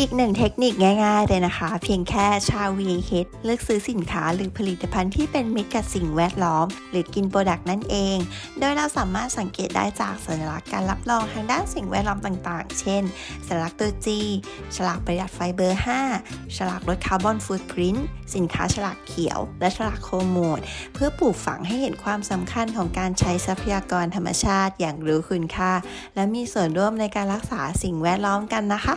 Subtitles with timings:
[0.00, 0.72] อีกหนึ่งเทคนิค
[1.04, 8.16] ง่ายๆเลยนะคะ เพียงแค่ชาว VH เลือกซื้อสินค้าหรือผลิตภัณฑ์ที่เป็นมิตรกับสิ่งแวดล้อม หรือกินโปรดักต์นั่นเอง
[8.58, 13.02] โดยเราสามารถสังเกตได้จากสัญลักษณ์การรับรองทางด้านสิ่งแวดล้อมต่างๆ เช่น
[13.46, 14.06] สัญลักษณ์ตัว G
[14.76, 15.80] ฉลากประหยัดไฟเบอร์
[16.16, 17.96] 5 ฉลากลดคาร์บอนฟุตพริ้น
[18.34, 20.60] สินค้าฉลากเขียว และฉลากโคโมด
[20.94, 25.72] เพื่อปลูกฝังให้เห็นความสำคัญของการใช้ทรัพยากรธรรมชาติอย่างรู้คุณค่า
[26.14, 28.96] และมีส่วนร่วมในการรักษาสิ่งแวดล้อมกันนะคะ